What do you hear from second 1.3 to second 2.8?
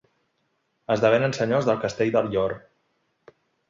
senyors del castell del Llor.